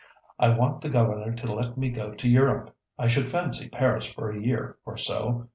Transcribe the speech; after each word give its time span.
I 0.39 0.49
want 0.49 0.81
the 0.81 0.89
governor 0.89 1.35
to 1.35 1.53
let 1.53 1.77
me 1.77 1.91
go 1.91 2.15
to 2.15 2.27
Europe. 2.27 2.75
I 2.97 3.07
should 3.07 3.29
fancy 3.29 3.69
Paris 3.69 4.11
for 4.11 4.31
a 4.31 4.41
year 4.41 4.79
or 4.83 4.97
so. 4.97 5.47